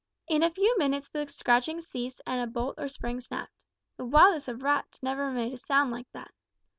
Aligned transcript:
In 0.27 0.41
a 0.41 0.49
few 0.49 0.73
minutes 0.79 1.09
the 1.09 1.27
scratching 1.27 1.79
ceased 1.79 2.21
and 2.25 2.41
a 2.41 2.47
bolt 2.51 2.73
or 2.79 2.87
spring 2.87 3.21
snapped. 3.21 3.53
The 3.97 4.05
wildest 4.05 4.47
of 4.47 4.63
rats 4.63 5.03
never 5.03 5.29
made 5.29 5.53
a 5.53 5.57
sound 5.57 5.91
like 5.91 6.11
that! 6.13 6.31